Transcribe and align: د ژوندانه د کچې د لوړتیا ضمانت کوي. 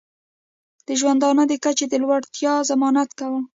د 0.87 0.89
ژوندانه 0.99 1.43
د 1.47 1.53
کچې 1.63 1.85
د 1.89 1.93
لوړتیا 2.03 2.53
ضمانت 2.69 3.09
کوي. 3.19 3.41